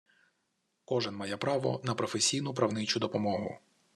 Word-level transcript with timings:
Кожен 0.85 1.15
має 1.15 1.37
право 1.37 1.81
на 1.83 1.93
професійну 1.95 2.53
правничу 2.53 2.99
допомогу 2.99 3.59